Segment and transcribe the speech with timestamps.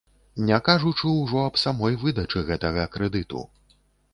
[0.45, 3.45] Не кажучы ўжо аб самой выдачы гэтага крэдыту.